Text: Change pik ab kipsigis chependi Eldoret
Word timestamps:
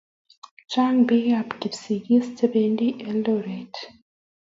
Change 0.71 1.01
pik 1.07 1.25
ab 1.39 1.49
kipsigis 1.61 2.25
chependi 2.37 2.89
Eldoret 3.09 3.73